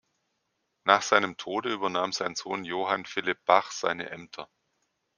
Nach 0.83 1.03
seinem 1.03 1.37
Tode 1.37 1.71
übernahm 1.71 2.11
sein 2.11 2.33
Sohn 2.33 2.65
Johann 2.65 3.05
Philipp 3.05 3.45
Bach 3.45 3.71
seine 3.71 4.09
Ämter. 4.09 4.49